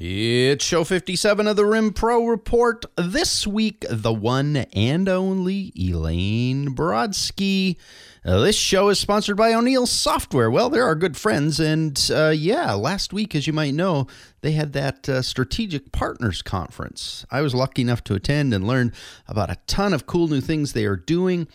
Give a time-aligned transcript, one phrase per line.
[0.00, 2.84] It's show 57 of the Rim Pro Report.
[2.94, 7.76] This week, the one and only Elaine Brodsky.
[8.24, 10.52] Uh, this show is sponsored by O'Neil Software.
[10.52, 11.58] Well, they're our good friends.
[11.58, 14.06] And uh, yeah, last week, as you might know,
[14.40, 17.26] they had that uh, Strategic Partners Conference.
[17.32, 18.92] I was lucky enough to attend and learn
[19.26, 21.48] about a ton of cool new things they are doing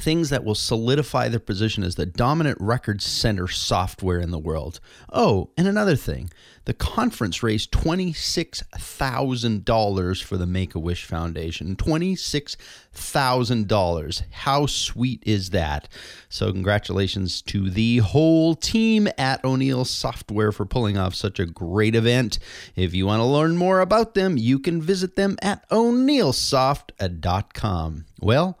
[0.00, 4.80] things that will solidify their position as the dominant record center software in the world.
[5.12, 6.30] Oh, and another thing
[6.68, 11.74] the conference raised $26,000 for the Make a Wish Foundation.
[11.76, 14.22] $26,000.
[14.30, 15.88] How sweet is that?
[16.28, 21.94] So, congratulations to the whole team at O'Neil Software for pulling off such a great
[21.94, 22.38] event.
[22.76, 27.96] If you want to learn more about them, you can visit them at oneilsoft.com.
[27.98, 28.58] Uh, well,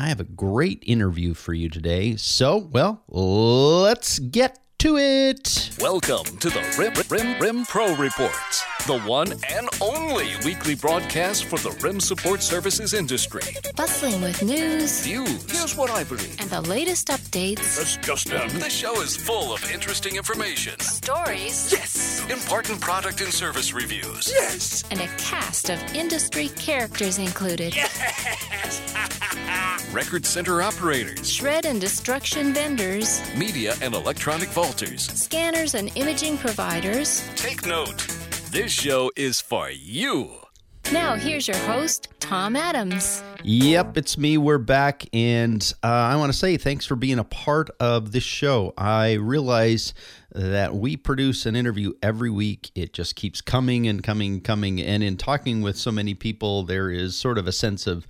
[0.00, 2.16] I have a great interview for you today.
[2.16, 5.70] So, well, let's get to it.
[5.78, 11.58] Welcome to the Rim, Rim, Rim Pro Reports, the one and only weekly broadcast for
[11.58, 13.42] the Rim support services industry.
[13.76, 15.50] Bustling with news, Views.
[15.50, 16.34] Here's what I believe.
[16.40, 18.58] and the latest updates, That's just uh, in.
[18.58, 20.78] This show is full of interesting information.
[20.80, 22.24] stories, Yes.
[22.30, 24.30] Important product and service reviews.
[24.32, 24.84] Yes.
[24.90, 27.74] and a cast of industry characters included.
[27.76, 28.80] Yes!
[29.92, 35.10] Record center operators, Shred and destruction vendors, media and electronic vaulters.
[35.16, 37.28] scanners and imaging providers.
[37.36, 38.06] Take note.
[38.50, 40.30] This show is for you.
[40.92, 43.22] Now, here's your host, Tom Adams.
[43.44, 44.38] Yep, it's me.
[44.38, 45.04] We're back.
[45.12, 48.74] And uh, I want to say thanks for being a part of this show.
[48.76, 49.94] I realize
[50.32, 52.70] that we produce an interview every week.
[52.74, 54.80] It just keeps coming and coming, and coming.
[54.80, 58.08] And in talking with so many people, there is sort of a sense of,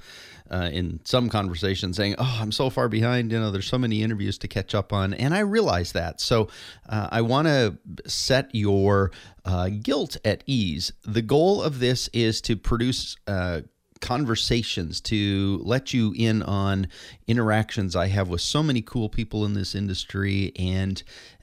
[0.51, 3.33] uh, in some conversations, saying, Oh, I'm so far behind.
[3.33, 5.15] You know, there's so many interviews to catch up on.
[5.15, 6.21] And I realize that.
[6.21, 6.49] So
[6.89, 9.13] uh, I want to set your
[9.45, 10.93] uh, guilt at ease.
[11.05, 13.17] The goal of this is to produce.
[13.27, 13.63] Uh,
[14.01, 16.89] conversations to let you in on
[17.27, 20.53] interactions I have with so many cool people in this industry.
[20.57, 21.03] And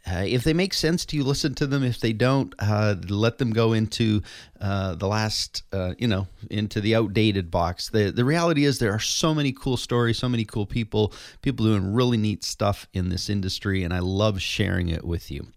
[0.09, 1.83] uh, if they make sense to you, listen to them.
[1.83, 4.21] If they don't, uh, let them go into
[4.61, 7.89] uh, the last, uh, you know, into the outdated box.
[7.89, 11.65] The, the reality is there are so many cool stories, so many cool people, people
[11.65, 15.47] doing really neat stuff in this industry, and I love sharing it with you.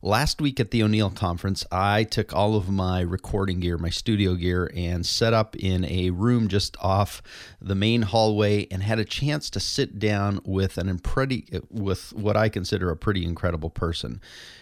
[0.00, 4.34] Last week at the O'Neil conference, I took all of my recording gear, my studio
[4.34, 7.20] gear, and set up in a room just off
[7.60, 12.36] the main hallway and had a chance to sit down with an pretty with what
[12.36, 14.20] I consider a pretty incredible person.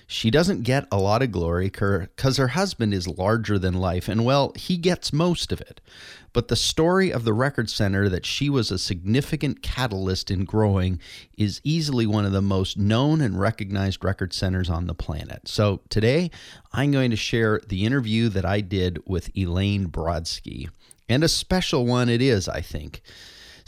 [0.08, 4.24] She doesn't get a lot of glory because her husband is larger than life, and
[4.24, 5.80] well, he gets most of it.
[6.32, 11.00] But the story of the Record Center that she was a significant catalyst in growing
[11.36, 15.48] is easily one of the most known and recognized record centers on the planet.
[15.48, 16.30] So today,
[16.72, 20.68] I'm going to share the interview that I did with Elaine Brodsky.
[21.08, 23.00] And a special one it is, I think.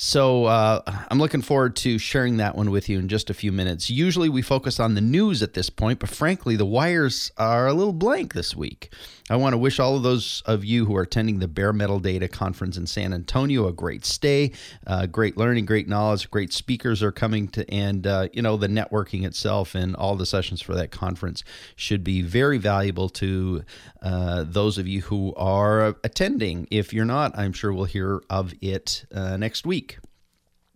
[0.01, 3.51] So uh, I'm looking forward to sharing that one with you in just a few
[3.51, 3.91] minutes.
[3.91, 7.75] Usually we focus on the news at this point, but frankly, the wires are a
[7.75, 8.93] little blank this week.
[9.31, 12.01] I want to wish all of those of you who are attending the Bare Metal
[12.01, 14.53] Data Conference in San Antonio a great stay,
[14.87, 18.69] uh, great learning, great knowledge, great speakers are coming to, and uh, you know the
[18.69, 21.45] networking itself and all the sessions for that conference
[21.77, 23.63] should be very valuable to
[24.03, 26.67] uh, those of you who are attending.
[26.71, 29.99] If you're not, I'm sure we'll hear of it uh, next week.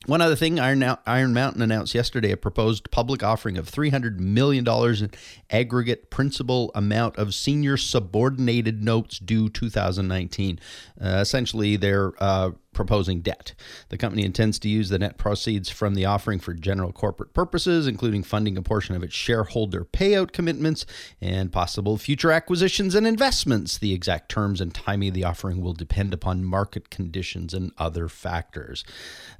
[0.06, 4.66] One other thing, Iron, Iron Mountain announced yesterday a proposed public offering of $300 million
[4.68, 5.10] in
[5.48, 10.58] aggregate principal amount of senior subordinated notes due 2019.
[11.00, 13.54] Uh, essentially, they're uh, proposing debt.
[13.88, 17.86] The company intends to use the net proceeds from the offering for general corporate purposes,
[17.86, 20.86] including funding a portion of its shareholder payout commitments
[21.20, 23.78] and possible future acquisitions and investments.
[23.78, 28.08] The exact terms and timing of the offering will depend upon market conditions and other
[28.08, 28.84] factors.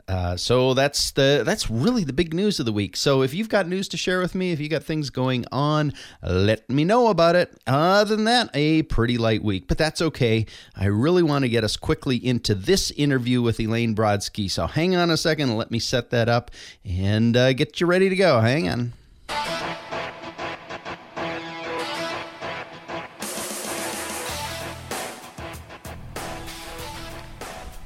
[0.09, 2.97] Uh, so that's the that's really the big news of the week.
[2.97, 5.93] So if you've got news to share with me, if you got things going on,
[6.23, 7.57] let me know about it.
[7.67, 10.47] Other than that, a pretty light week, but that's okay.
[10.77, 14.51] I really want to get us quickly into this interview with Elaine Brodsky.
[14.51, 16.51] So hang on a second, let me set that up
[16.85, 18.41] and uh, get you ready to go.
[18.41, 18.93] Hang on.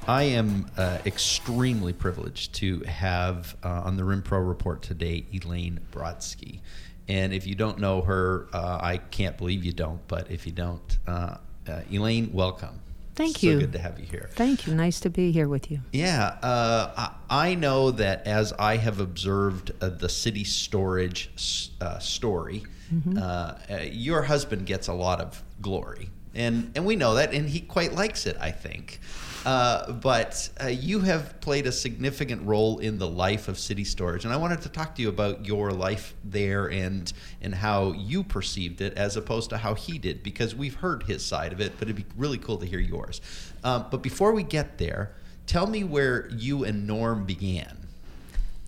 [0.08, 5.80] I am uh, extremely privileged to have uh, on the Rim Pro Report today Elaine
[5.90, 6.60] Brodsky.
[7.08, 10.52] And if you don't know her, uh, I can't believe you don't, but if you
[10.52, 12.80] don't, uh, uh, Elaine, welcome.
[13.16, 13.58] Thank so you.
[13.60, 14.28] good to have you here.
[14.34, 14.74] Thank you.
[14.74, 15.80] Nice to be here with you.
[15.92, 22.62] Yeah, uh, I, I know that as I have observed uh, the CitiStorage uh, story,
[22.94, 23.18] Mm-hmm.
[23.18, 23.20] uh,
[23.68, 26.08] uh, your husband gets a lot of glory.
[26.36, 29.00] and and we know that, and he quite likes it, I think.
[29.46, 34.32] Uh, but uh, you have played a significant role in the life of CitiStorage, and
[34.32, 38.80] I wanted to talk to you about your life there and and how you perceived
[38.80, 41.86] it as opposed to how he did, because we've heard his side of it, but
[41.86, 43.20] it'd be really cool to hear yours.
[43.62, 45.14] Uh, but before we get there,
[45.46, 47.86] tell me where you and Norm began.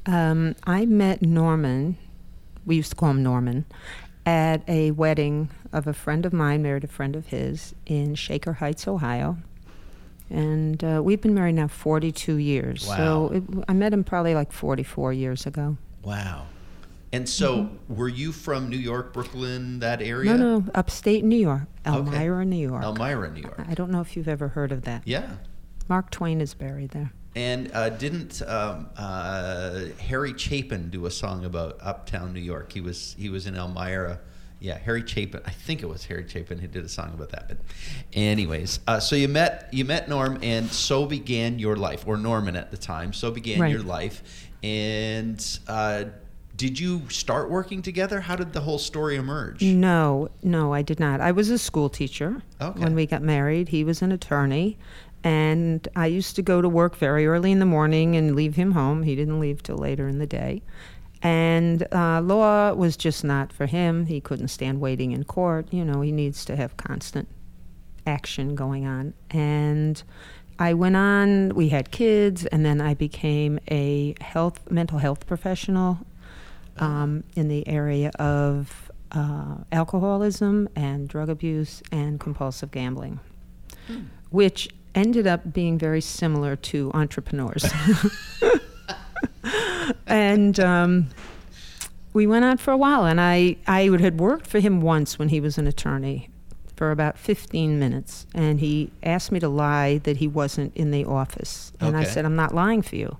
[0.06, 1.96] Um, I met Norman,
[2.64, 3.64] we used to call him Norman,
[4.24, 8.52] at a wedding of a friend of mine, married a friend of his in Shaker
[8.52, 9.38] Heights, Ohio.
[10.30, 12.86] And uh, we've been married now 42 years.
[12.86, 12.96] Wow.
[12.96, 15.76] So it, I met him probably like 44 years ago.
[16.02, 16.46] Wow.
[17.10, 20.34] And so, were you from New York, Brooklyn, that area?
[20.34, 21.96] No, no, upstate New York, Okay.
[21.96, 22.84] Elmira, New York.
[22.84, 23.64] Elmira, New York.
[23.66, 25.02] I don't know if you've ever heard of that.
[25.06, 25.36] Yeah.
[25.88, 27.12] Mark Twain is buried there.
[27.34, 32.72] And uh, didn't um, uh, Harry Chapin do a song about Uptown New York?
[32.72, 34.20] He was he was in Elmira.
[34.60, 35.40] Yeah, Harry Chapin.
[35.46, 37.48] I think it was Harry Chapin who did a song about that.
[37.48, 37.58] But,
[38.12, 42.56] anyways, uh, so you met you met Norm, and so began your life, or Norman
[42.56, 43.12] at the time.
[43.12, 43.70] So began Right.
[43.72, 44.22] your life.
[44.64, 46.04] And uh,
[46.56, 48.20] did you start working together?
[48.20, 49.62] How did the whole story emerge?
[49.62, 51.20] No, no, I did not.
[51.20, 52.80] I was a school teacher Okay.
[52.80, 53.68] when we got married.
[53.68, 54.76] He was an attorney.
[55.24, 58.72] And I used to go to work very early in the morning and leave him
[58.72, 59.02] home.
[59.02, 60.62] He didn't leave till later in the day.
[61.22, 64.06] And uh, law was just not for him.
[64.06, 65.66] He couldn't stand waiting in court.
[65.72, 67.28] You know, he needs to have constant
[68.06, 69.14] action going on.
[69.30, 70.02] And
[70.58, 75.98] I went on, we had kids, and then I became a health, mental health professional
[76.78, 83.20] um, in the area of uh, alcoholism and drug abuse and compulsive gambling,
[84.30, 87.64] which ended up being very similar to entrepreneurs.
[90.08, 91.08] and um,
[92.12, 95.28] we went on for a while, and I, I had worked for him once when
[95.28, 96.30] he was an attorney
[96.76, 101.04] for about 15 minutes, and he asked me to lie that he wasn't in the
[101.04, 101.72] office.
[101.80, 103.18] And I said, I'm not lying for you.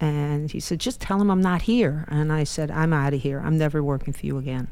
[0.00, 2.04] And he said, just tell him I'm not here.
[2.08, 3.40] And I said, I'm out of here.
[3.40, 4.68] I'm never working for you again.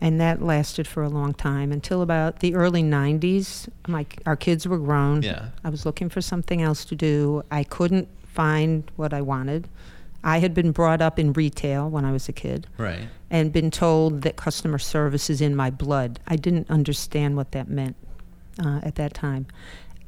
[0.00, 3.68] And that lasted for a long time until about the early 90s.
[3.86, 5.22] My, our kids were grown.
[5.22, 5.50] Yeah.
[5.64, 7.42] I was looking for something else to do.
[7.50, 9.68] I couldn't find what I wanted.
[10.24, 13.08] I had been brought up in retail when I was a kid Right.
[13.30, 16.18] and been told that customer service is in my blood.
[16.26, 17.96] I didn't understand what that meant
[18.62, 19.46] uh, at that time.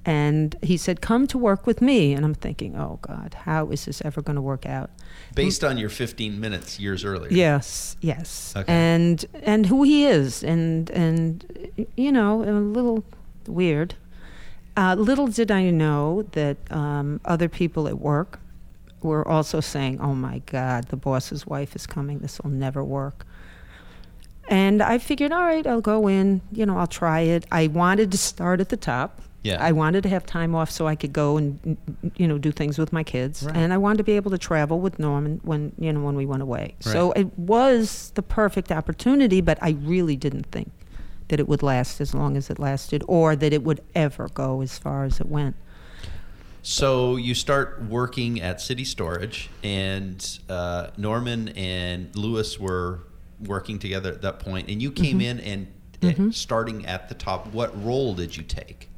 [0.04, 2.14] And he said, Come to work with me.
[2.14, 4.90] And I'm thinking, Oh, God, how is this ever going to work out?
[5.34, 7.30] Based on your 15 minutes years earlier.
[7.30, 8.54] Yes, yes.
[8.56, 8.72] Okay.
[8.72, 11.44] And and who he is, and and
[11.96, 13.04] you know, a little
[13.46, 13.94] weird.
[14.74, 18.40] Uh, little did I know that um, other people at work
[19.02, 22.18] were also saying, "Oh my God, the boss's wife is coming.
[22.20, 23.26] This will never work."
[24.48, 26.40] And I figured, all right, I'll go in.
[26.52, 27.46] You know, I'll try it.
[27.52, 29.20] I wanted to start at the top.
[29.42, 29.56] Yeah.
[29.58, 31.78] I wanted to have time off so I could go and
[32.16, 33.56] you know do things with my kids, Right.
[33.56, 36.26] and I wanted to be able to travel with Norman when you know when we
[36.26, 36.74] went away.
[36.84, 36.92] Right.
[36.92, 40.70] So it was the perfect opportunity, but I really didn't think
[41.28, 44.60] that it would last as long as it lasted, or that it would ever go
[44.60, 45.56] as far as it went.
[46.62, 53.00] So you start working at CitiStorage, and uh, Norman and Louis were
[53.44, 55.66] working together at that point, and you came in and
[56.02, 57.46] and starting at the top.
[57.52, 58.88] What role did you take?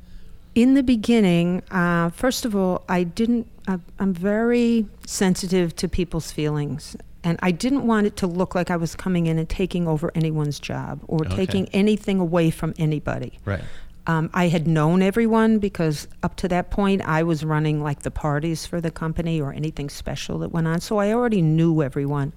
[0.55, 3.49] In the beginning, uh, first of all, I didn't.
[3.67, 8.71] I, I'm very sensitive to people's feelings, and I didn't want it to look like
[8.71, 11.37] I was coming in and taking over anyone's job or Okay.
[11.37, 13.39] taking anything away from anybody.
[13.45, 13.63] Right.
[14.07, 18.11] Um, I had known everyone because up to that point I was running like the
[18.11, 20.81] parties for the company or anything special that went on.
[20.81, 22.33] So I already knew everyone.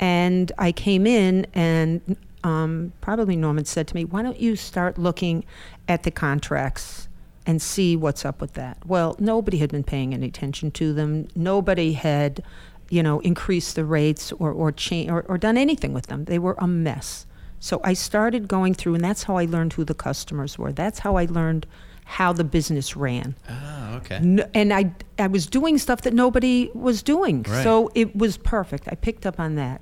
[0.00, 4.98] And I came in and um, probably Norman said to me, Why don't you start
[4.98, 5.44] looking
[5.88, 7.08] at the contracts
[7.46, 8.78] and see what's up with that?
[8.86, 11.28] Well, nobody had been paying any attention to them.
[11.34, 12.42] Nobody had,
[12.88, 16.24] you know, increased the rates or, or, cha- or, or done anything with them.
[16.24, 17.26] They were a mess.
[17.60, 20.72] So I started going through, and that's how I learned who the customers were.
[20.72, 21.66] That's how I learned
[22.04, 23.36] how the business ran.
[23.48, 24.16] Ah, okay.
[24.16, 27.42] N- and I, I was doing stuff that nobody was doing.
[27.44, 27.62] Right.
[27.62, 28.88] So it was perfect.
[28.90, 29.80] I picked up on that.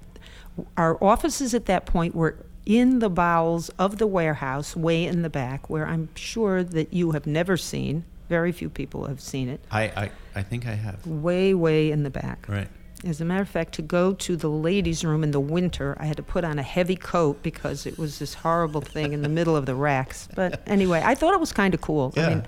[0.76, 5.30] Our offices at that point were in the bowels of the warehouse, way in the
[5.30, 8.04] back, where I'm sure that you have never seen.
[8.28, 9.64] Very few people have seen it.
[9.70, 11.06] I, I, I think I have.
[11.06, 12.46] Way, way in the back.
[12.46, 12.68] Right.
[13.04, 16.06] As a matter of fact, to go to the ladies' room in the winter, I
[16.06, 19.28] had to put on a heavy coat because it was this horrible thing in the
[19.28, 20.28] middle of the racks.
[20.34, 22.12] But anyway, I thought it was kind of cool.
[22.16, 22.46] I mean,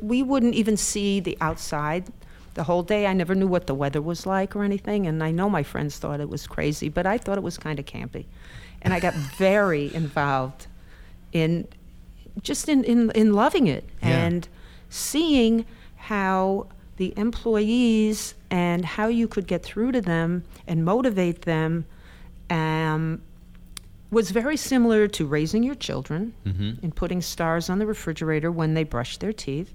[0.00, 2.06] we wouldn't even see the outside
[2.54, 3.06] the whole day.
[3.06, 5.98] I never knew what the weather was like or anything, and I know my friends
[5.98, 8.24] thought it was crazy, but I thought it was kind of campy.
[8.82, 10.66] And I got very involved
[11.32, 11.68] in
[12.42, 14.08] just in, in, in loving it Yeah.
[14.24, 14.48] and
[14.88, 15.64] seeing
[15.96, 16.66] how
[17.00, 21.86] the employees and how you could get through to them and motivate them
[22.50, 23.22] um,
[24.10, 28.84] was very similar to raising your children and putting stars on the refrigerator when they
[28.84, 29.72] brush their teeth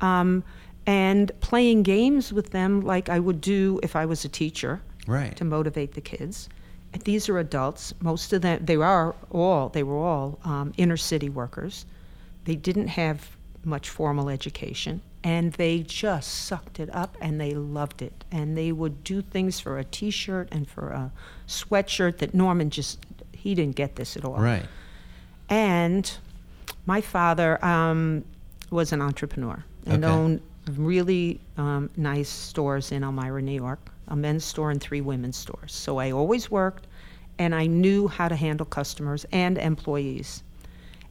[0.00, 0.44] um,
[0.86, 5.34] and playing games with them like I would do if I was a teacher Right.
[5.38, 6.48] to motivate the kids.
[6.92, 7.94] And These are adults.
[8.00, 11.84] Most of them, they are all, they were all um, inner city workers.
[12.44, 18.00] They didn't have much formal education, and they just sucked it up and they loved
[18.02, 18.24] it.
[18.32, 21.12] And they would do things for a T-shirt and for a
[21.46, 22.98] sweatshirt that Norman just
[23.32, 24.36] he didn't get this at all.
[24.38, 24.66] Right.
[25.48, 26.10] And
[26.86, 28.24] my father um,
[28.70, 30.12] was an entrepreneur and Okay.
[30.12, 30.40] owned
[30.76, 35.72] really um, nice stores in Elmira, New York, a men's store and three women's stores.
[35.72, 36.86] So I always worked
[37.38, 40.42] and I knew how to handle customers and employees.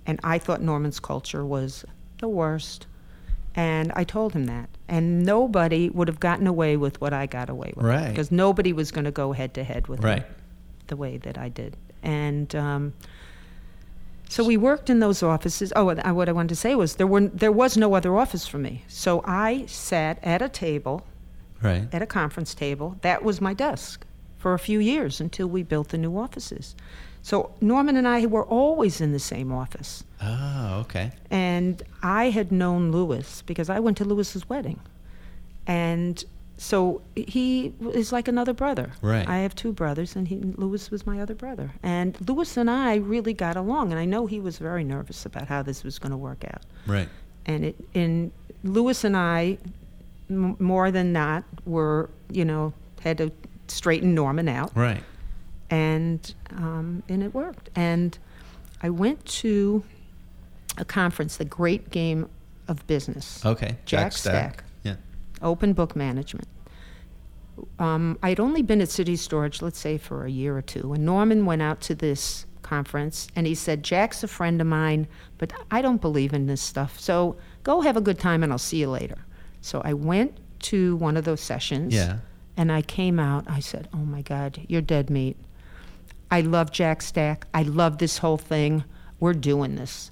[0.05, 1.83] And I thought Norman's culture was
[2.19, 2.85] the worst.
[3.55, 4.69] And I told him that.
[4.87, 7.85] And nobody would have gotten away with what I got away with.
[7.85, 8.09] Right.
[8.09, 10.19] Because nobody was going to go head to head with Right.
[10.23, 10.35] him
[10.87, 11.75] the way that I did.
[12.03, 12.93] And um,
[14.29, 15.73] so we worked in those offices.
[15.75, 18.47] Oh, I- what I wanted to say was there were there was no other office
[18.47, 18.83] for me.
[18.87, 21.03] So I sat at a table,
[21.61, 21.87] Right.
[21.93, 22.97] at a conference table.
[23.01, 24.05] That was my desk
[24.37, 26.75] for a few years until we built the new offices.
[27.29, 30.03] So Norman and I were always in the same office.
[30.19, 31.11] Oh, okay.
[31.29, 34.79] And I had known Louis because I went to Louis's wedding.
[35.67, 36.25] And
[36.57, 38.93] so he is like another brother.
[39.03, 39.29] Right.
[39.29, 41.71] I have two brothers, and he, Louis was my other brother.
[41.83, 45.47] And Louis and I really got along, and I know he was very nervous about
[45.47, 46.63] how this was going to work out.
[46.87, 47.09] Right.
[47.45, 48.31] And it, and
[48.63, 49.59] Louis and I,
[50.31, 53.31] m- more than not, were you know had to
[53.67, 55.03] straighten Norman out Right.
[55.69, 57.69] And um, and it worked.
[57.75, 58.17] And
[58.81, 59.83] I went to
[60.77, 62.29] a conference, the Great Game
[62.67, 63.77] of Business, Okay.
[63.85, 64.63] Jack Stack.
[64.63, 64.95] Oh, Yeah.
[65.41, 66.47] Open Book Management.
[67.77, 71.45] Um, I'd only been at CitiStorage, let's say, for a year or two, and Norman
[71.45, 75.07] went out to this conference and he said, "Jack's a friend of mine,
[75.37, 76.99] but I don't believe in this stuff.
[76.99, 79.17] So go have a good time, and I'll see you later."
[79.61, 80.37] So I went
[80.71, 81.93] to one of those sessions.
[81.93, 82.17] Yeah.
[82.55, 83.45] And I came out.
[83.49, 85.35] I said, "Oh my God, you're dead meat.
[86.31, 87.47] I love Jack Stack.
[87.53, 88.83] I love this whole thing.
[89.19, 90.11] We're doing this."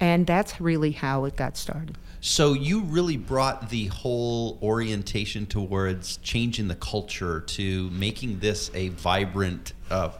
[0.00, 1.96] And that's really how it got started.
[2.24, 8.90] So you really brought the whole orientation towards changing the culture to making this a
[8.90, 10.10] vibrant, uh,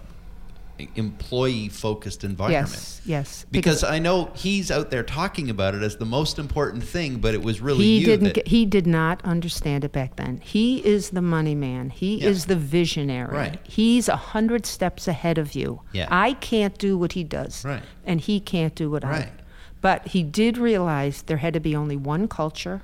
[0.95, 2.71] employee-focused environment.
[2.71, 3.47] Yes, yes.
[3.51, 7.35] Because I know he's out there talking about it as the most important thing, but
[7.35, 10.39] it was really he you didn't that, he did not understand it back then.
[10.39, 11.91] He is the money man.
[11.91, 12.29] He Yeah.
[12.29, 13.35] is the visionary.
[13.37, 13.61] Right.
[13.65, 15.81] He's a hundred steps ahead of you.
[15.93, 16.09] Yeah.
[16.11, 17.65] I can't do what he does.
[17.65, 17.83] Right.
[18.05, 19.33] And he can't do what I Right.
[19.81, 22.83] But he did realize there had to be only one culture.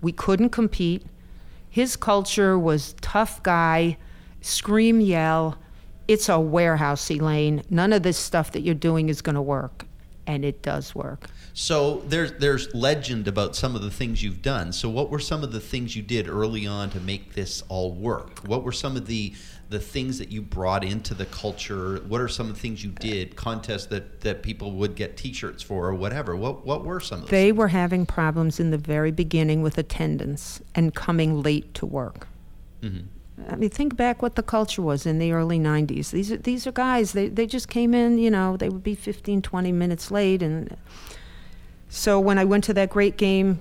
[0.00, 1.04] We couldn't compete.
[1.68, 3.96] His culture was tough guy,
[4.40, 5.56] scream, yell.
[6.08, 7.62] It's a warehouse, Elaine.
[7.70, 9.86] None of this stuff that you're doing is going to work.
[10.24, 11.26] And it does work.
[11.52, 14.72] So there's there's legend about some of the things you've done.
[14.72, 17.92] So what were some of the things you did early on to make this all
[17.92, 18.38] work?
[18.46, 19.34] What were some of the
[19.68, 21.96] the things that you brought into the culture?
[22.06, 23.34] What are some of the things you did?
[23.34, 26.36] Contests that that people would get T-shirts for or whatever.
[26.36, 27.30] What what were some of those?
[27.30, 32.28] They were having problems in the very beginning with attendance and coming late to work.
[32.80, 33.06] Mm-hmm.
[33.48, 36.10] I mean, think back what the culture was in the early 90s.
[36.10, 38.94] These are, these are guys, they, they just came in, you know, they would be
[38.94, 40.42] 15, 20 minutes late.
[40.42, 40.76] And
[41.88, 43.60] so when I went to that great game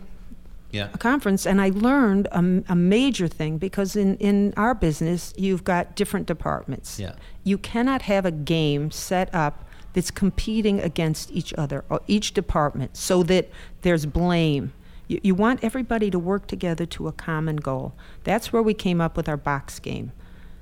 [0.72, 0.88] yeah.
[1.00, 6.28] conference and I learned a major thing because in, in our business, you've got different
[6.28, 7.00] departments.
[7.00, 7.14] Yeah.
[7.44, 12.96] You cannot have a game set up that's competing against each other, or each department,
[12.96, 13.50] so that
[13.82, 14.72] there's blame.
[15.12, 17.94] You, you want everybody to work together to a common goal.
[18.24, 20.14] That's where we came up with our box game.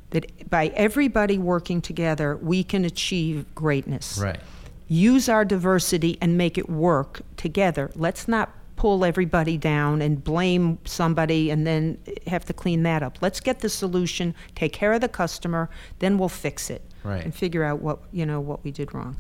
[0.10, 4.40] That by everybody working together, we can achieve greatness Right.
[4.88, 7.92] use our diversity and make it work together.
[7.96, 13.20] Let's not pull everybody down and blame somebody and then have to clean that up.
[13.22, 17.24] Let's get the solution, take care of the customer, then we'll fix it Right.
[17.24, 19.18] and figure out what you know what we did wrong.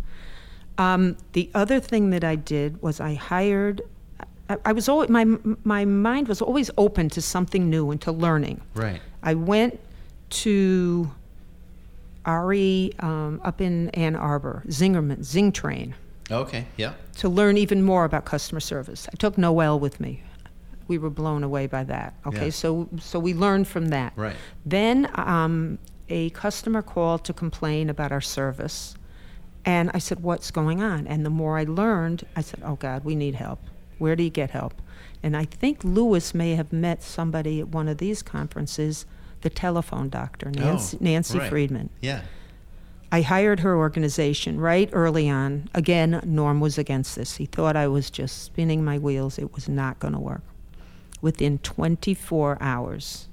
[0.79, 3.81] Um, the other thing that I did was I hired.
[4.49, 5.25] I, I was always my
[5.63, 8.61] my mind was always open to something new and to learning.
[8.73, 9.01] Right.
[9.23, 9.79] I went
[10.43, 11.09] to
[12.27, 15.93] RE um, up in Ann Arbor, Zingerman, ZingTrain,
[16.31, 16.65] Okay.
[16.77, 16.93] Yeah.
[17.17, 19.07] to learn even more about customer service.
[19.11, 20.21] I took Noel with me.
[20.87, 22.13] We were blown away by that.
[22.25, 22.51] Okay, Yeah.
[22.51, 24.13] so so we learned from that.
[24.15, 24.35] Right.
[24.65, 25.77] Then um,
[26.09, 28.95] a customer called to complain about our service,
[29.65, 31.05] And I said, What's going on?
[31.07, 33.59] And the more I learned, I said, Oh God, we need help.
[33.99, 34.81] Where do you get help?
[35.21, 39.05] And I think Louis may have met somebody at one of these conferences,
[39.41, 41.49] the telephone doctor, oh, Nancy, Oh, Nancy right.
[41.49, 41.89] Friedman.
[42.01, 42.21] Yeah.
[43.11, 45.69] I hired her organization right early on.
[45.73, 47.37] Again, Norm was against this.
[47.37, 49.39] He thought I was just spinning my wheels.
[49.39, 50.43] It was not going to work.
[51.21, 53.28] Within 24 hours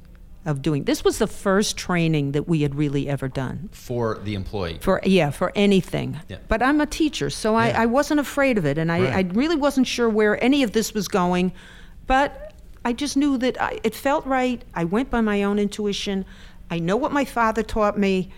[0.46, 4.34] of doing this was the first training that we had really ever done For the
[4.34, 4.78] employee.
[4.80, 6.38] for yeah for anything Yeah.
[6.48, 7.58] but i'm a teacher so Yeah.
[7.78, 9.14] I, I wasn't afraid of it and I, Right.
[9.26, 11.52] I really wasn't sure where any of this was going
[12.06, 16.24] but i just knew that I, it felt right i went by my own intuition
[16.70, 18.30] i know what my father taught me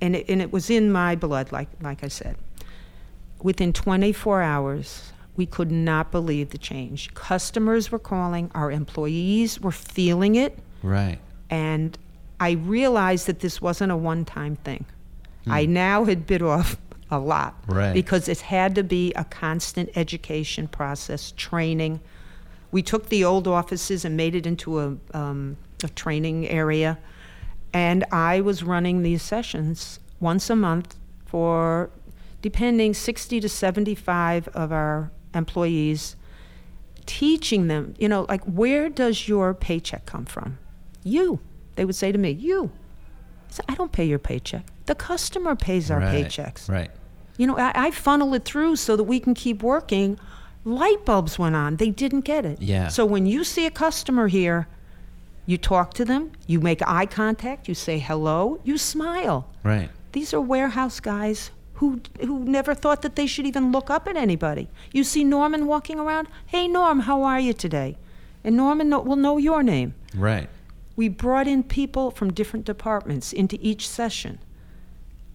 [0.00, 2.36] and it, and it was in my blood like like i said
[3.42, 9.72] within 24 hours we could not believe the change customers were calling our employees were
[9.72, 11.18] feeling it Right.
[11.50, 11.98] And
[12.38, 14.86] I realized that this wasn't a one time thing.
[15.46, 16.76] I now had bit off
[17.10, 17.92] a lot Right.
[17.92, 22.00] because it had to be a constant education process, training.
[22.70, 26.98] We took the old offices and made it into a, um, a training area,
[27.72, 30.94] and I was running these sessions once a month
[31.26, 31.90] for,
[32.42, 36.14] depending, 60 to 75 of our employees
[37.06, 40.58] teaching them, you know, like, where does your paycheck come from?
[41.02, 41.40] You.
[41.76, 42.70] They would say to me, You.
[43.48, 44.64] I said, I don't pay your paycheck.
[44.86, 46.26] The customer pays our right.
[46.26, 46.68] paychecks.
[46.68, 46.90] Right.
[47.36, 50.18] You know, I, I funnel it through so that we can keep working.
[50.64, 51.76] Light bulbs went on.
[51.76, 52.60] They didn't get it.
[52.60, 52.88] Yeah.
[52.88, 54.68] So when you see a customer here,
[55.46, 59.48] you talk to them, you make eye contact, you say hello, you smile.
[59.64, 59.90] Right.
[60.12, 64.16] These are warehouse guys who who never thought that they should even look up at
[64.16, 64.68] anybody.
[64.92, 67.96] You see Norman walking around, "Hey Norm, how are you today?"
[68.44, 69.94] And Norman know, will know your name.
[70.14, 70.48] Right.
[70.96, 74.38] We brought in people from different departments into each session.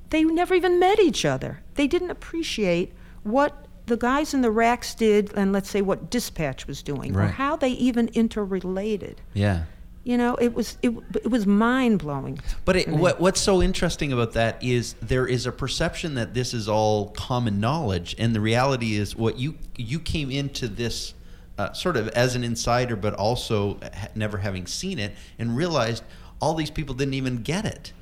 [0.10, 1.62] They never even met each other.
[1.76, 2.94] They didn't appreciate
[3.24, 7.28] what the guys in the racks did and let's say what dispatch was doing or
[7.28, 9.22] how they even interrelated.
[9.34, 9.64] Yeah.
[10.04, 12.40] You know, it was it, it was mind blowing.
[12.64, 16.54] But it, what what's so interesting about that is there is a perception that this
[16.54, 21.16] is all common knowledge, and the reality is what you you came into this
[21.58, 26.04] uh, sort of as an insider, but also ha- never having seen it, and realized
[26.42, 27.94] all these people didn't even get it.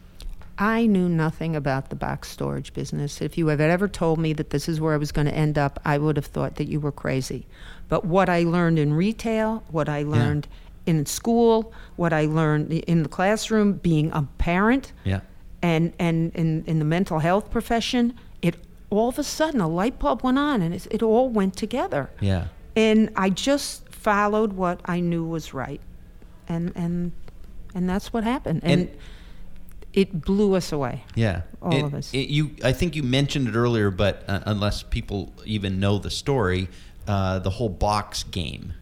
[0.58, 3.22] I knew nothing about the box storage business.
[3.22, 5.58] If you had ever told me that this is where I was going to end
[5.58, 7.48] up, I would have thought that you were crazy.
[7.90, 10.48] But what I learned in retail, what I learned
[10.86, 15.22] in school, what I learned in the classroom, being a parent, Yeah.
[15.62, 18.56] and and in, in the mental health profession, it
[18.92, 22.10] all of a sudden a light bulb went on, and it, it all went together.
[22.20, 22.48] Yeah.
[22.76, 25.82] And I just followed what I knew was right,
[26.48, 27.12] and and
[27.76, 28.62] and that's what happened.
[28.64, 28.98] And, And-
[29.94, 31.04] it blew us away.
[31.14, 32.12] Yeah, All It- of us.
[32.14, 36.10] it- you, I think you mentioned it earlier, but uh, unless people even know the
[36.10, 36.68] story,
[37.08, 38.74] uh, the whole box game.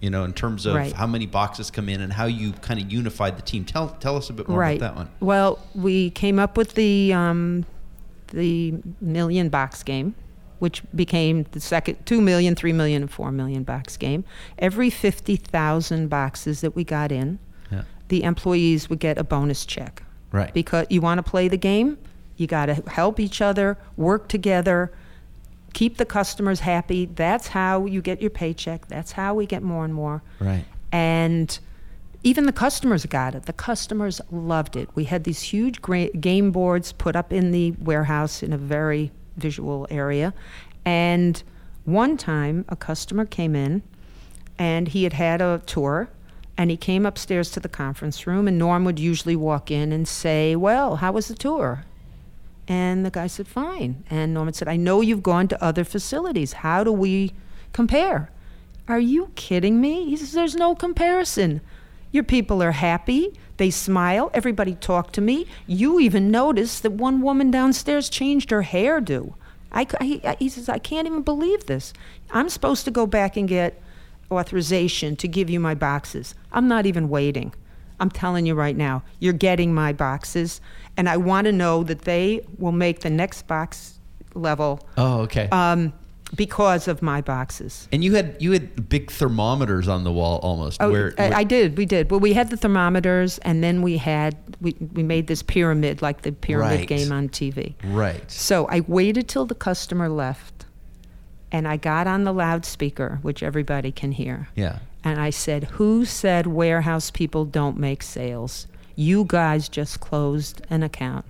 [0.00, 0.92] You know, in terms of Right.
[0.92, 3.64] how many boxes come in and how you kind of unified the team.
[3.64, 4.76] Tell tell us a bit more right.
[4.76, 5.08] about that one.
[5.20, 7.64] Well, we came up with the um,
[8.28, 10.14] the million box game,
[10.58, 14.24] which became the second two million, three million, and four million box game.
[14.58, 17.38] Every fifty thousand boxes that we got in,
[17.70, 17.82] Yeah.
[18.08, 20.02] the employees would get a bonus check.
[20.32, 20.52] Right.
[20.52, 21.96] Because you want to play the game,
[22.36, 24.92] you got to help each other, work together,
[25.72, 27.06] keep the customers happy.
[27.06, 28.88] That's how you get your paycheck.
[28.88, 30.22] That's how we get more and more.
[30.40, 30.64] Right.
[30.92, 31.58] And
[32.24, 33.44] even the customers got it.
[33.46, 34.88] The customers loved it.
[34.94, 39.12] We had these huge gra- game boards put up in the warehouse in a very
[39.38, 40.34] visual area.
[40.84, 41.42] And
[41.84, 43.82] one time, a customer came in
[44.58, 46.10] and he had had a tour
[46.56, 50.06] and he came upstairs to the conference room and Norm would usually walk in and
[50.06, 51.84] say, "Well, how was the tour?"
[52.66, 56.54] And the guy said, "Fine." And Norman said, "I know you've gone to other facilities.
[56.54, 57.32] How do we
[57.72, 58.30] compare?"
[58.88, 60.06] Are you kidding me?
[60.06, 61.60] He says, There's no comparison.
[62.12, 63.38] Your people are happy.
[63.58, 64.30] They smile.
[64.34, 65.46] Everybody talked to me.
[65.66, 69.34] You even noticed that one woman downstairs changed her hairdo.
[69.72, 71.92] I, I- he says, I can't even believe this.
[72.30, 73.80] I'm supposed to go back and get
[74.30, 76.34] authorization to give you my boxes.
[76.52, 77.52] I'm not even waiting.
[78.00, 80.60] I'm telling you right now, you're getting my boxes,
[80.96, 83.98] and I want to know that they will make the next box
[84.34, 85.48] level Oh, okay.
[85.50, 85.92] um,
[86.34, 87.88] because of my boxes.
[87.90, 90.80] and you had you had big thermometers on the wall almost.
[90.82, 91.76] Oh, where, I, where- I did.
[91.78, 92.10] We did.
[92.10, 96.22] Well, we had the thermometers, and then we had we, we made this pyramid like
[96.22, 96.88] the pyramid Right.
[96.88, 97.74] game on TV.
[97.84, 98.30] right.
[98.30, 100.66] So I waited till the customer left,
[101.50, 104.80] and I got on the loudspeaker, which everybody can hear, Yeah.
[105.04, 108.66] and I said, "Who said warehouse people don't make sales?
[108.96, 111.24] You guys just closed an account.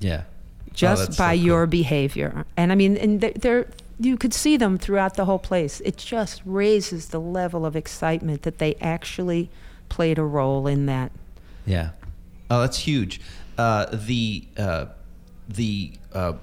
[0.00, 0.22] Yeah.
[0.24, 1.44] Oh, just Oh, that's so by cool.
[1.46, 2.44] your behavior.
[2.56, 3.68] And I mean, and they're
[3.98, 5.80] you could see them throughout the whole place.
[5.80, 9.50] It just raises the level of excitement that they actually
[9.88, 11.12] played a role in that.
[11.66, 11.90] Yeah.
[12.50, 13.20] Oh, that's huge.
[13.56, 14.86] Uh, the uh,
[15.48, 16.34] the uh,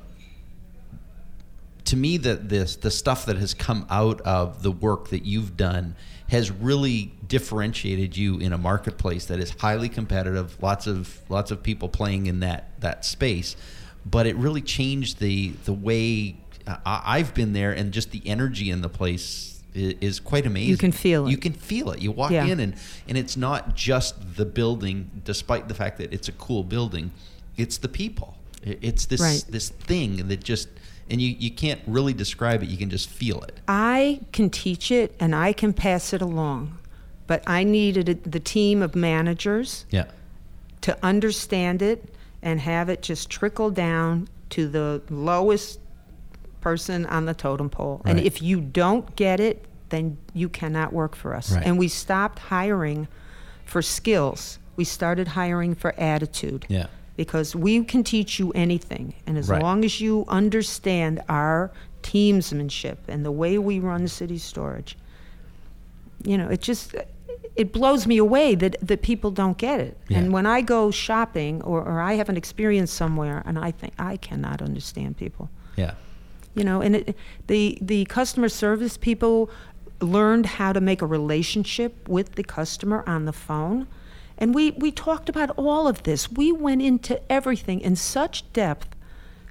[1.85, 5.57] to me that this the stuff that has come out of the work that you've
[5.57, 5.95] done
[6.29, 10.55] has really differentiated you in a marketplace that is highly competitive.
[10.63, 13.57] Lots of lots of people playing in that that space,
[14.05, 18.69] but it really changed the the way I- I've been there, and just the energy
[18.69, 20.69] in the place is, is quite amazing.
[20.69, 21.31] You can feel it.
[21.31, 22.01] You can feel it.
[22.01, 22.45] You walk Yeah.
[22.45, 22.75] in and
[23.07, 27.11] and it's not just the building, despite the fact that it's a cool building.
[27.57, 28.35] It's the people.
[28.63, 29.43] It's this Right.
[29.49, 30.67] this thing that just
[31.09, 32.69] and you you can't really describe it.
[32.69, 33.59] You can just feel it.
[33.67, 36.77] I can teach it and I can pass it along,
[37.27, 40.05] but I needed a, the team of managers Yeah.
[40.81, 45.79] to understand it and have it just trickle down to the lowest
[46.61, 48.01] person on the totem pole.
[48.05, 51.51] And if you don't get it, then you cannot work for us.
[51.51, 51.65] Right.
[51.65, 53.07] And we stopped hiring
[53.65, 54.59] for skills.
[54.75, 56.65] We started hiring for attitude.
[56.69, 56.87] Yeah.
[57.17, 59.13] Because we can teach you anything.
[59.27, 59.61] And as Right.
[59.61, 61.71] long as you understand our
[62.03, 64.95] teamsmanship and the way we run CitiStorage,
[66.23, 66.95] you know, it just
[67.57, 69.97] it blows me away that, that people don't get it.
[70.07, 70.19] Yeah.
[70.19, 73.93] And when I go shopping or, or I have an experience somewhere and I think
[73.99, 75.49] I cannot understand people.
[75.75, 75.95] Yeah.
[76.53, 77.15] You know, and it,
[77.47, 79.49] the the customer service people
[80.01, 83.87] learned how to make a relationship with the customer on the phone.
[84.37, 86.31] And we, we talked about all of this.
[86.31, 88.95] We went into everything in such depth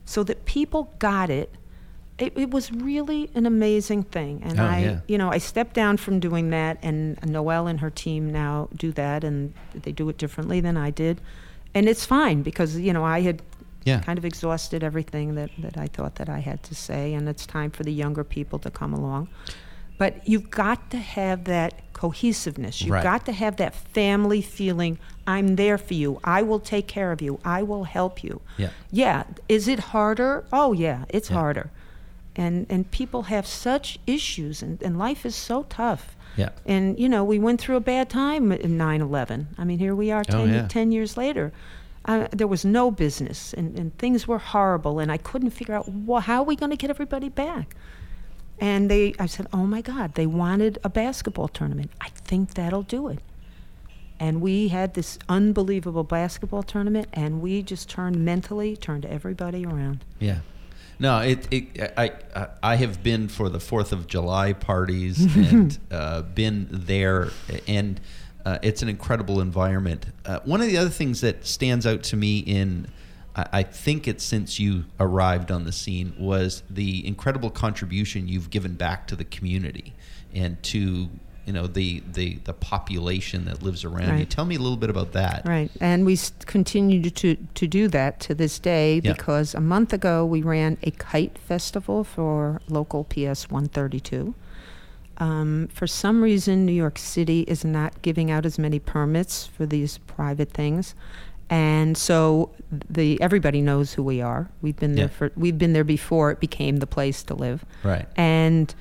[0.04, 1.54] so that people got it.
[2.18, 4.42] It, it was really an amazing thing.
[4.44, 5.00] And Oh, I, yeah.
[5.06, 8.90] you know, I stepped down from doing that, and Noelle and her team now do
[8.92, 11.20] that, and they do it differently than I did.
[11.72, 13.42] And it's fine because, you know, I had
[13.84, 14.00] Yeah.
[14.00, 17.46] kind of exhausted everything that, that I thought that I had to say, and it's
[17.46, 19.28] time for the younger people to come along.
[19.98, 22.80] But you've got to have that cohesiveness.
[22.80, 23.02] You've Right.
[23.02, 24.98] got to have that family feeling.
[25.26, 26.20] I'm there for you.
[26.24, 27.38] I will take care of you.
[27.44, 28.40] I will help you.
[28.56, 28.70] Yeah.
[28.90, 29.24] Yeah.
[29.48, 30.44] Is it harder?
[30.52, 31.36] Oh yeah, it's Yeah.
[31.36, 31.70] harder.
[32.36, 36.16] And and people have such issues, and, and life is so tough.
[36.36, 36.50] Yeah.
[36.64, 39.48] And you know, we went through a bad time in 9/11.
[39.58, 40.66] I mean, here we are, Oh, yeah.
[40.68, 41.52] 10 years later.
[42.04, 45.88] Uh, there was no business, and, and things were horrible, and I couldn't figure out
[45.88, 47.76] well, how are we going to get everybody back.
[48.58, 51.90] And they, I said, oh my God, they wanted a basketball tournament.
[52.00, 53.20] I think that'll do it.
[54.18, 60.04] And we had this unbelievable basketball tournament, and we just turned mentally, turned everybody around.
[60.18, 60.40] Yeah.
[60.98, 65.78] No, it, it I, I I have been for the Fourth of July parties and
[65.90, 67.30] uh, been there,
[67.66, 67.98] and
[68.44, 70.06] uh, it's an incredible environment.
[70.24, 72.86] Uh, one of the other things that stands out to me in
[73.36, 78.50] I I think it's since you arrived on the scene was the incredible contribution you've
[78.50, 79.94] given back to the community
[80.34, 81.08] and to
[81.46, 84.24] you know the the, the population that lives around you.
[84.24, 85.42] Tell me a little bit about that.
[85.46, 89.12] Right, and we continue to to do that to this day Yeah.
[89.12, 94.34] because a month ago we ran a kite festival for local PS 132.
[95.20, 99.66] Um, for some reason, New York City is not giving out as many permits for
[99.66, 100.94] these private things,
[101.50, 102.50] and so
[102.88, 104.48] the everybody knows who we are.
[104.62, 105.08] We've been there Yeah.
[105.08, 107.64] for we've been there before it became the place to live.
[107.84, 108.06] Right.
[108.16, 108.74] And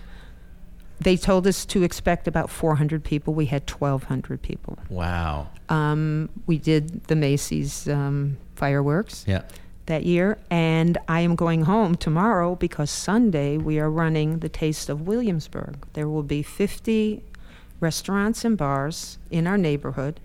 [1.01, 3.33] they told us to expect about 400 people.
[3.33, 4.77] We had 1,200 people.
[4.89, 5.47] Wow.
[5.69, 9.43] Um, we did the Macy's um, fireworks Yeah.
[9.89, 14.87] That year, and I am going home tomorrow because Sunday we are running the Taste
[14.87, 15.85] of Williamsburg.
[15.93, 17.21] There will be 50
[17.81, 20.19] restaurants and bars in our neighborhood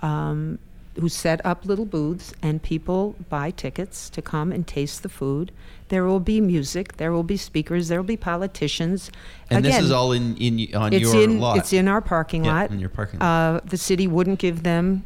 [0.00, 0.58] um,
[0.98, 5.52] who set up little booths, and people buy tickets to come and taste the food.
[5.88, 9.10] There will be music, there will be speakers, there will be politicians.
[9.50, 11.58] And this is all in, in on your in lot.
[11.58, 12.70] it's in our parking Yeah, lot.
[12.70, 13.26] in your parking lot.
[13.26, 15.04] Uh, the city wouldn't give them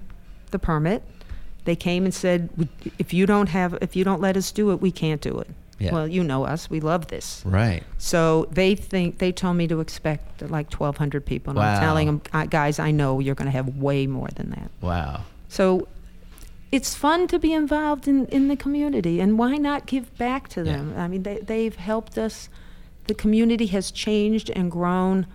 [0.51, 1.03] the permit.
[1.65, 2.49] They came and said,
[2.99, 5.49] "If you don't have, if you don't let us do it, we can't do it."
[5.79, 5.93] Yeah.
[5.93, 7.43] Well, you know us; we love this.
[7.45, 7.83] right.
[7.99, 11.75] So they think they told me to expect like 1,200 people, and Wow.
[11.75, 14.71] I'm telling them, guys, I know you're going to have way more than that.
[14.81, 15.23] Wow.
[15.49, 15.89] So
[16.71, 20.61] it's fun to be involved in, in the community, and why not give back to
[20.65, 20.73] Yeah.
[20.77, 20.95] them?
[20.97, 22.49] I mean, they, they've helped us.
[23.07, 25.27] The community has changed and grown.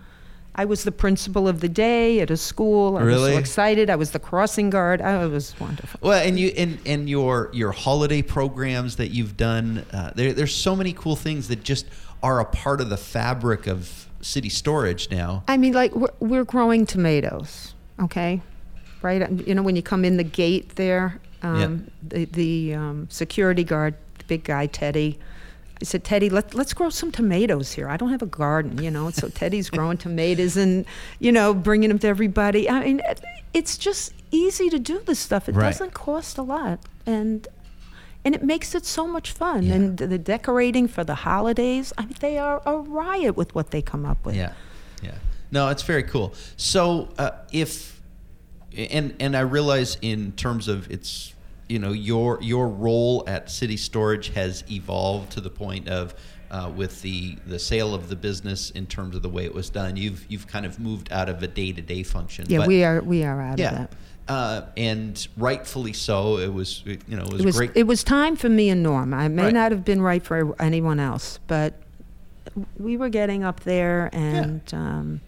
[0.54, 2.96] I was the principal of the day at a school.
[2.96, 3.32] I was Really?
[3.32, 3.88] so excited.
[3.88, 5.00] I was the crossing guard.
[5.02, 6.00] Oh, it was wonderful.
[6.02, 9.84] Well, and you and and your your holiday programs that you've done.
[9.92, 11.86] Uh, there, there's so many cool things that just
[12.22, 15.42] are a part of the fabric of CitiStorage now.
[15.48, 18.42] I mean, like we're, we're growing tomatoes, okay,
[19.02, 19.30] right?
[19.46, 23.94] You know, when you come in the gate there, um, the the um, security guard
[24.18, 25.18] the big guy, Teddy.
[25.80, 27.88] I said, Teddy, let, let's grow some tomatoes here.
[27.88, 29.10] I don't have a garden, you know.
[29.10, 30.84] So Teddy's growing tomatoes and,
[31.18, 32.68] you know, bringing them to everybody.
[32.68, 33.00] I mean,
[33.54, 35.48] it's just easy to do this stuff.
[35.48, 35.70] It Right.
[35.72, 36.80] doesn't cost a lot.
[37.06, 37.46] And
[38.22, 39.62] and it makes it so much fun.
[39.62, 39.74] Yeah.
[39.76, 43.80] And the decorating for the holidays, I mean, they are a riot with what they
[43.80, 44.36] come up with.
[44.36, 44.52] Yeah,
[45.02, 45.14] yeah.
[45.50, 46.34] No, it's very cool.
[46.58, 47.98] So uh, if
[48.76, 51.32] and and I realize in terms of its
[51.70, 56.14] you know your your role at CitiStorage has evolved to the point of
[56.50, 59.70] uh, with the the sale of the business in terms of the way it was
[59.70, 59.96] done.
[59.96, 62.46] You've you've kind of moved out of a day to day function.
[62.48, 63.70] Yeah, but- we are we are out of Yeah.
[63.72, 63.92] that.
[64.28, 66.38] Uh, and rightfully so.
[66.38, 67.70] It was, you know, it was, It was great.
[67.74, 69.12] it was time for me and Norm.
[69.12, 69.54] I may Right.
[69.54, 71.74] not have been right for anyone else, but
[72.78, 75.20] we were getting up there, and um,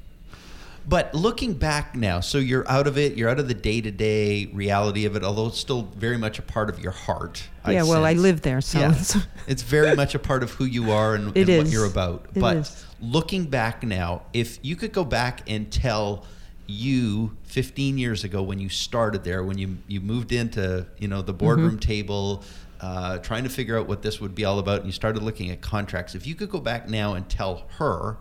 [0.88, 3.16] But looking back now, so you're out of it.
[3.16, 6.38] You're out of the day to day reality of it, although it's still very much
[6.38, 7.45] a part of your heart.
[7.68, 8.92] yeah, well, I live there, so Yeah.
[8.92, 9.16] it's,
[9.47, 12.27] it's very much a part of who you are and, and what you're about.
[12.35, 12.85] It but is.
[13.01, 16.25] looking back now, if you could go back and tell
[16.66, 21.23] you 15 years ago when you started there, when you you moved into you know
[21.23, 21.79] the boardroom Mm-hmm.
[21.79, 22.42] table,
[22.81, 25.51] uh, trying to figure out what this would be all about, and you started looking
[25.51, 26.14] at contracts.
[26.14, 28.16] If you could go back now and tell her.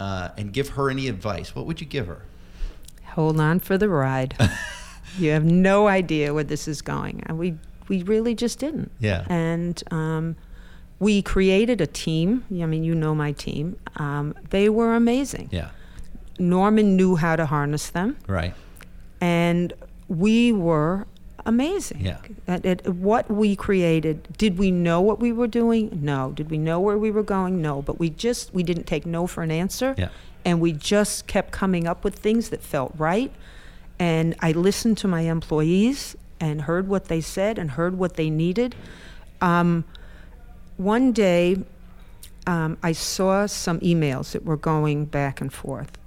[0.00, 1.54] Uh, and give her any advice.
[1.54, 2.22] What would you give her?
[3.14, 4.36] hold on for the ride.
[5.18, 7.56] you have no idea where this is going, and we
[7.88, 8.90] we really just didn't.
[9.00, 9.26] Yeah.
[9.28, 10.36] And um,
[11.00, 12.44] we created a team.
[12.50, 13.76] I mean, you know my team.
[13.96, 15.48] Um, they were amazing.
[15.50, 15.70] Yeah.
[16.38, 18.16] Norman knew how to harness them.
[18.26, 18.54] Right.
[19.20, 19.72] and
[20.08, 21.06] we were
[21.46, 22.00] amazing.
[22.00, 22.18] Yeah.
[22.46, 25.98] At, at what we created, did we know what we were doing?
[26.02, 26.32] No.
[26.32, 27.60] Did we know where we were going?
[27.62, 27.82] No.
[27.82, 29.94] But we just we didn't take no for an answer.
[29.96, 30.08] Yeah.
[30.44, 33.32] And we just kept coming up with things that felt right.
[33.98, 38.30] And I listened to my employees and heard what they said and heard what they
[38.30, 38.74] needed.
[39.42, 39.84] Um,
[40.78, 41.62] one day,
[42.46, 45.98] um, I saw some emails that were going back and forth.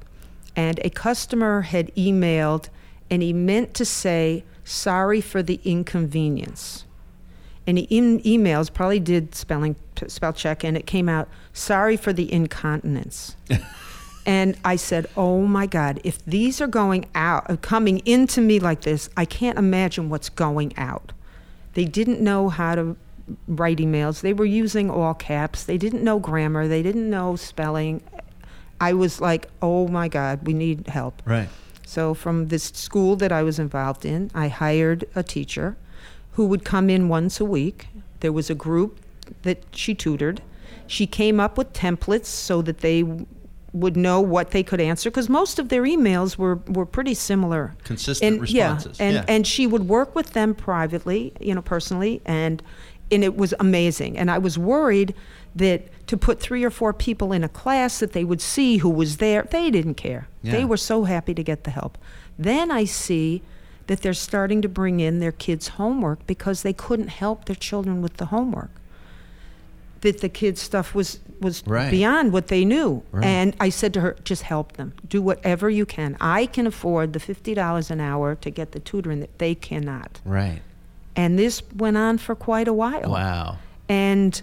[0.56, 2.69] And a customer had emailed,
[3.10, 6.86] and he meant to say, sorry for the inconvenience.
[7.65, 9.76] And he in emails probably did spelling
[10.08, 13.36] spell check, and it came out, sorry for the incontinence.
[14.26, 18.60] and I said, oh my God, if these are going out, uh, coming into me
[18.60, 21.13] like this, I can't imagine what's going out.
[21.73, 22.95] They didn't know how to
[23.47, 24.21] write emails.
[24.21, 25.63] They were using all caps.
[25.63, 26.67] They didn't know grammar.
[26.67, 28.02] They didn't know spelling.
[28.80, 31.21] I was like, oh my God, we need help.
[31.26, 31.49] Right.
[31.93, 35.77] So, from this school that I was involved in, I hired a teacher
[36.32, 37.86] who would come in once a week.
[38.21, 38.99] There was a group
[39.43, 40.41] that she tutored.
[40.88, 43.03] She came up with templates so that they
[43.73, 47.75] would know what they could answer because most of their emails were, were pretty similar.
[47.84, 48.99] Consistent and, responses.
[48.99, 49.25] Yeah, and, Yeah.
[49.27, 52.63] and she would work with them privately, you know, personally, and
[53.12, 54.18] and it was amazing.
[54.18, 55.13] And I was worried
[55.56, 58.89] that to put three or four people in a class that they would see who
[58.89, 60.28] was there, they didn't care.
[60.42, 60.54] Yeah.
[60.54, 61.98] They were so happy to get the help.
[62.38, 63.42] Then I see
[63.88, 68.02] that they're starting to bring in their kids' homework because they couldn't help their children
[68.02, 68.72] with the homework.
[70.02, 71.92] That the kids' stuff was was Right.
[71.92, 73.04] beyond what they knew.
[73.12, 73.26] Right.
[73.26, 74.94] And I said to her, just help them.
[75.10, 76.16] Do whatever you can.
[76.22, 80.22] I can afford the fifty dollars an hour to get the tutoring that they cannot.
[80.26, 80.62] Right.
[81.15, 83.10] And this went on for quite a while.
[83.10, 83.58] Wow.
[83.88, 84.41] And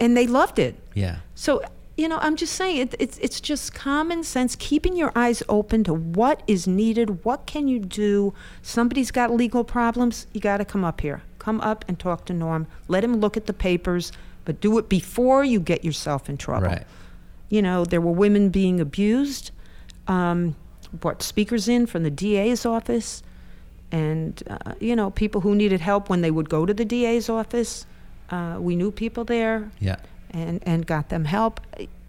[0.00, 0.76] and they loved it.
[0.94, 1.16] Yeah.
[1.34, 1.62] So,
[1.96, 5.84] you know, I'm just saying it, it's it's just common sense, keeping your eyes open
[5.84, 8.34] to what is needed, what can you do.
[8.62, 11.22] Somebody's got legal problems, you got to come up here.
[11.38, 12.66] Come up and talk to Norm.
[12.88, 14.12] Let him look at the papers,
[14.46, 16.68] but do it before you get yourself in trouble.
[16.68, 16.86] Right.
[17.50, 19.50] You know, there were women being abused.
[20.06, 20.56] Um,
[20.92, 23.22] brought speakers in from the DA's office,
[23.94, 27.28] and uh, you know, people who needed help when they would go to the DA's
[27.28, 27.86] office.
[28.30, 29.96] Uh, we knew people there Yeah.
[30.30, 31.60] and, and got them help.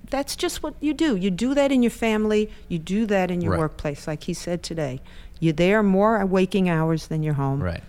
[0.09, 1.15] That's just what you do.
[1.15, 3.59] You do that in your family, you do that in your Right.
[3.59, 4.99] workplace, like he said today.
[5.39, 7.61] You're there more waking hours than you're home.
[7.61, 7.83] Right.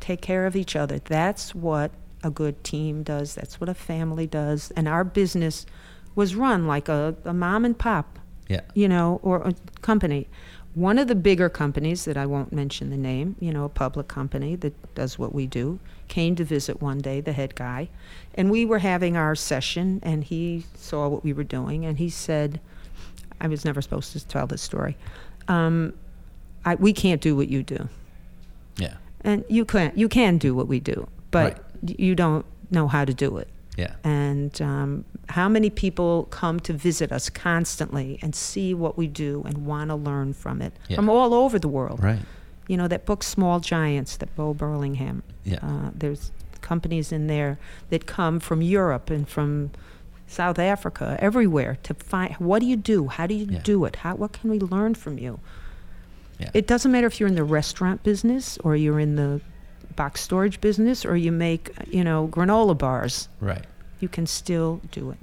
[0.00, 0.98] Take care of each other.
[0.98, 1.90] That's what
[2.22, 4.70] a good team does, that's what a family does.
[4.76, 5.66] And our business
[6.14, 8.62] was run like a, a mom and pop, Yeah.
[8.74, 10.28] you know, or a company.
[10.76, 14.08] One of the bigger companies that I won't mention the name, you know, a public
[14.08, 17.88] company that does what we do, came to visit one day, the head guy,
[18.34, 22.10] and we were having our session, and he saw what we were doing, and he
[22.10, 22.60] said,
[23.40, 24.98] I was never supposed to tell this story.
[25.48, 25.94] Um,
[26.66, 27.88] I, we can't do what you do,
[28.76, 28.96] Yeah.
[29.22, 29.96] and you can't.
[29.96, 31.98] You can do what we do, but Right.
[31.98, 33.48] you don't know how to do it.
[33.76, 33.94] Yeah.
[34.04, 39.42] And um, how many people come to visit us constantly and see what we do
[39.46, 40.96] and want to learn from it Yeah.
[40.96, 42.02] from all over the world?
[42.02, 42.20] Right.
[42.68, 45.22] You know, that book, Small Giants, that Bo Burlingham.
[45.44, 45.58] Yeah.
[45.62, 47.58] Uh, there's companies in there
[47.90, 49.70] that come from Europe and from
[50.26, 53.06] South Africa, everywhere to find what do you do?
[53.06, 53.60] How do you Yeah.
[53.62, 53.96] do it?
[53.96, 55.38] How what can we learn from you?
[56.40, 56.50] Yeah.
[56.52, 59.40] It doesn't matter if you're in the restaurant business or you're in the
[59.96, 63.28] box storage business or you make, you know, granola bars.
[63.40, 63.64] Right.
[64.00, 65.18] You can still do it.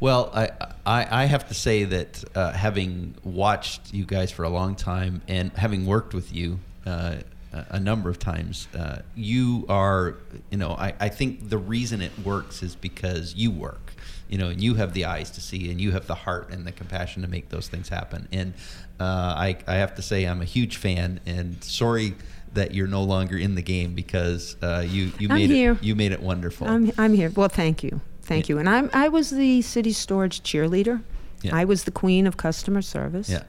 [0.00, 0.50] Well, I,
[0.86, 5.22] I, I have to say that uh, having watched you guys for a long time
[5.28, 7.16] and having worked with you uh,
[7.52, 10.16] a- a number of times, uh, you are,
[10.50, 13.92] you know, I, I think the reason it works is because you work,
[14.28, 16.66] you know, and you have the eyes to see and you have the heart and
[16.66, 18.28] the compassion to make those things happen.
[18.32, 18.54] And
[19.00, 22.14] uh, I, I have to say, I'm a huge fan and sorry
[22.54, 25.72] that you're no longer in the game because uh, you, you I'm made here.
[25.72, 26.66] it you made it wonderful.
[26.68, 27.30] I'm I'm here.
[27.34, 28.54] Well, thank you, thank Yeah.
[28.54, 28.58] you.
[28.60, 31.02] And I'm I was the CitiStorage cheerleader.
[31.42, 31.54] Yeah.
[31.56, 33.28] I was the queen of customer service.
[33.28, 33.42] yeah,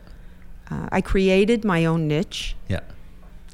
[0.70, 2.82] Uh, I created my own niche, yeah.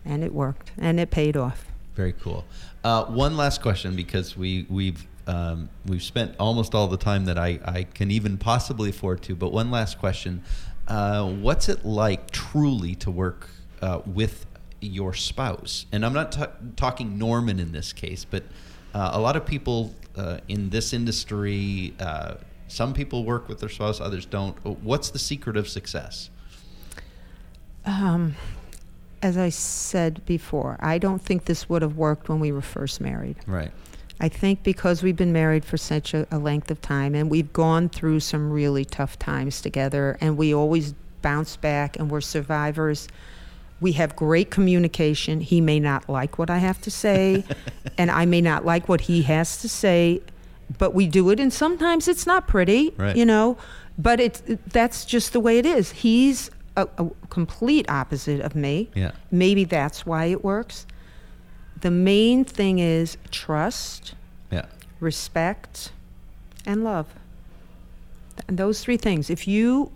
[0.03, 1.67] and it worked, and it paid off.
[1.95, 2.45] Very cool.
[2.83, 7.37] Uh, one last question because we we've um, we've spent almost all the time that
[7.37, 9.35] I, I can even possibly afford to.
[9.35, 10.41] But one last question:
[10.87, 13.47] uh, What's it like truly to work
[13.83, 14.47] uh, with
[14.82, 15.86] your spouse?
[15.91, 18.44] And I'm not ta- talking Norman in this case, but
[18.94, 21.94] uh, a lot of people uh, in this industry.
[22.00, 22.36] Uh,
[22.67, 24.56] some people work with their spouse, others don't.
[24.65, 26.30] What's the secret of success?
[27.86, 28.36] Um,
[29.22, 33.02] as I said before, I don't think this would have worked when we were first
[33.02, 33.38] married.
[33.46, 33.72] Right.
[34.20, 37.52] I think because we've been married for such a, a length of time and we've
[37.54, 43.08] gone through some really tough times together and we always bounce back and we're survivors.
[43.82, 45.41] We have great communication.
[45.41, 47.44] He may not like what I have to say,
[47.98, 50.22] and I may not like what he has to say,
[50.78, 53.15] but we do it, and sometimes it's not pretty, Right.
[53.15, 53.58] you know.
[53.98, 55.91] But it's that's just the way it is.
[55.91, 58.89] He's a, a complete opposite of me.
[58.96, 59.12] Yeah.
[59.32, 60.86] Maybe that's why it works.
[61.82, 64.13] The main thing is trust,
[64.52, 64.67] Yeah.
[65.00, 65.91] respect,
[66.65, 67.08] and love.
[68.48, 69.30] And those three things.
[69.30, 69.91] If you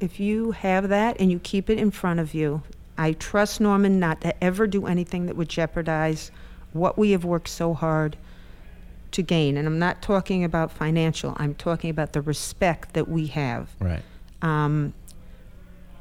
[0.00, 2.62] if you have that and you keep it in front of you,
[2.98, 6.30] I trust Norman not to ever do anything that would jeopardize
[6.72, 8.16] what we have worked so hard
[9.12, 9.56] to gain.
[9.56, 11.34] And I'm not talking about financial.
[11.38, 13.70] I'm talking about the respect that we have.
[13.80, 14.02] Right.
[14.42, 14.92] Um,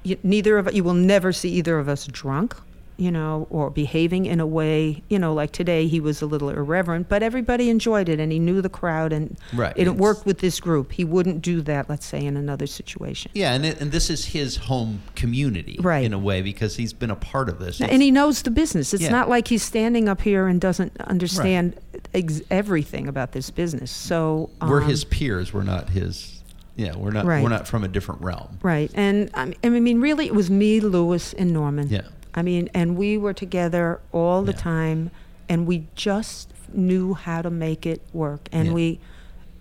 [0.04, 2.56] you, neither of you will never see either of us drunk,
[2.98, 6.50] you know, or behaving in a way, you know, like today he was a little
[6.50, 10.26] irreverent, but everybody enjoyed it and he knew the crowd and Right, it it's- worked
[10.26, 10.92] with this group.
[10.94, 13.32] He wouldn't do that, let's say, in another situation.
[13.34, 16.06] Yeah, and it, and this is his home community, Right.
[16.06, 17.82] In a way, because he's been a part of this.
[17.82, 18.94] And he knows the business.
[18.94, 19.10] It's Yeah.
[19.10, 21.76] not like he's standing up here and doesn't understand
[22.14, 23.92] ex- everything about this business.
[23.92, 25.54] So we're um, his peers.
[25.54, 26.42] We're not his.
[26.78, 27.26] Yeah, we're not.
[27.26, 27.42] Right.
[27.42, 28.60] We're not from a different realm.
[28.62, 28.92] Right.
[28.96, 31.88] And I mean, really, it was me, Louis, and Norman.
[31.90, 32.02] Yeah.
[32.36, 34.58] I mean, and we were together all the Yeah.
[34.58, 35.12] time,
[35.50, 38.50] and we just knew how to make it work.
[38.52, 38.74] And Yeah.
[38.74, 39.00] we,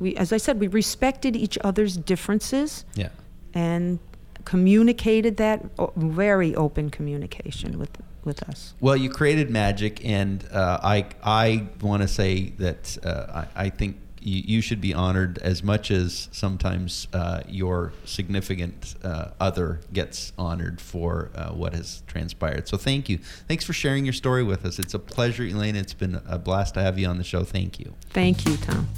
[0.01, 3.09] we, as I said, we respected each other's differences Yeah.
[3.55, 3.99] and
[4.45, 5.65] communicated that
[5.97, 7.91] very open communication with
[8.25, 8.73] with us.
[8.81, 13.69] Well, you created magic, and uh, I I want to say that uh, I, I
[13.71, 19.81] think you, you should be honored as much as sometimes uh, your significant uh, other
[19.93, 22.67] gets honored for uh, what has transpired.
[22.67, 23.19] So thank you.
[23.19, 24.79] Thanks for sharing your story with us.
[24.79, 25.77] It's a pleasure, Elaine.
[25.77, 27.45] It's been a blast to have you on the show.
[27.45, 27.95] Thank you.
[28.11, 28.89] Thank you, Tom.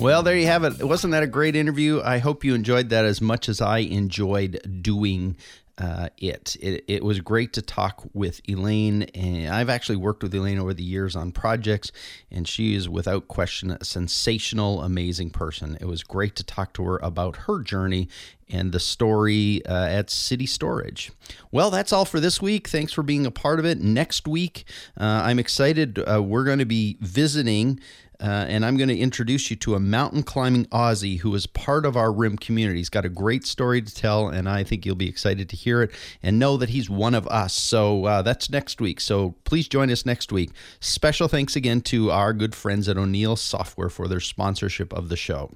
[0.00, 0.84] Well, there you have it.
[0.84, 2.00] Wasn't that a great interview?
[2.04, 5.36] I hope you enjoyed that as much as I enjoyed doing
[5.78, 6.56] uh, it.
[6.60, 6.84] it.
[6.88, 10.82] It was great to talk with Elaine, and I've actually worked with Elaine over the
[10.82, 11.92] years on projects,
[12.30, 15.78] and she is without question a sensational, amazing person.
[15.80, 18.08] It was great to talk to her about her journey
[18.50, 21.10] and the story uh, at CitiStorage.
[21.52, 22.68] Well, that's all for this week.
[22.68, 23.78] Thanks for being a part of it.
[23.78, 24.64] Next week,
[24.98, 25.98] uh, I'm excited.
[25.98, 27.80] Uh, we're going to be visiting.
[28.20, 31.86] Uh, and I'm going to introduce you to a mountain climbing Aussie who is part
[31.86, 32.80] of our RIM community.
[32.80, 35.82] He's got a great story to tell, and I think you'll be excited to hear
[35.82, 35.92] it
[36.22, 37.54] and know that he's one of us.
[37.54, 39.00] So uh, that's next week.
[39.00, 40.50] So please join us next week.
[40.80, 45.16] Special thanks again to our good friends at O'Neil Software for their sponsorship of the
[45.16, 45.52] show.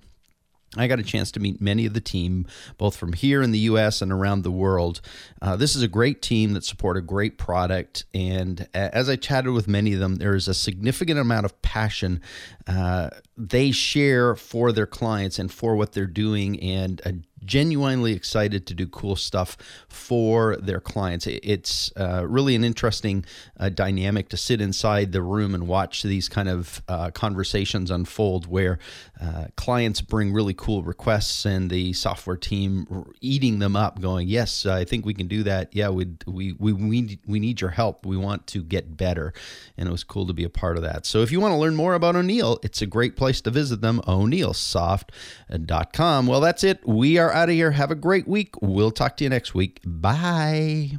[0.76, 2.46] I got a chance to meet many of the team,
[2.78, 4.00] both from here in the U.S.
[4.00, 5.00] and around the world.
[5.40, 9.52] Uh, this is a great team that support a great product, and as I chatted
[9.52, 12.22] with many of them, there is a significant amount of passion
[12.66, 17.14] uh, they share for their clients and for what they're doing, and a
[17.44, 19.56] genuinely excited to do cool stuff
[19.88, 21.26] for their clients.
[21.26, 23.24] It's uh, really an interesting
[23.58, 28.46] uh, dynamic to sit inside the room and watch these kind of uh, conversations unfold
[28.46, 28.78] where
[29.22, 34.66] uh, clients bring really cool requests and the software team eating them up, going, Yes,
[34.66, 35.68] I think we can do that.
[35.72, 38.04] Yeah, we, we, we, we, we need your help.
[38.04, 39.32] We want to get better.
[39.76, 41.06] And it was cool to be a part of that.
[41.06, 43.80] So if you want to learn more about O'Neil, it's a great place to visit
[43.80, 46.26] them, oneilsoft.com.
[46.26, 46.84] Well, that's it.
[46.84, 47.70] We are out of here.
[47.70, 48.60] Have a great week.
[48.60, 49.78] We'll talk to you next week.
[49.84, 50.98] Bye.